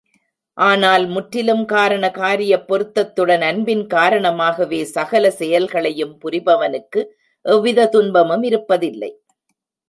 [0.57, 7.03] ஆனால் முற்றிலும் காரண காரியப் பொருத்தத்துடன் அன்பின் காரணமாகவே சகல செயல்களையும் புரிபவனுக்கு
[7.45, 9.11] எவ்விதத் துன்பமும் இருப்பதில்லை.